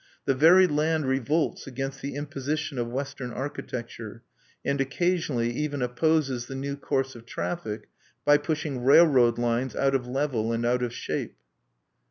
The 0.25 0.33
very 0.33 0.65
land 0.65 1.05
revolts 1.05 1.67
against 1.67 2.01
the 2.01 2.15
imposition 2.15 2.79
of 2.79 2.87
Western 2.89 3.31
architecture, 3.31 4.23
and 4.65 4.81
occasionally 4.81 5.51
even 5.51 5.83
opposes 5.83 6.47
the 6.47 6.55
new 6.55 6.75
course 6.75 7.13
of 7.15 7.27
traffic 7.27 7.87
by 8.25 8.37
pushing 8.37 8.83
railroad 8.83 9.37
lines 9.37 9.75
out 9.75 9.93
of 9.93 10.07
level 10.07 10.53
and 10.53 10.65
out 10.65 10.81
of 10.81 10.91
shape. 10.91 11.35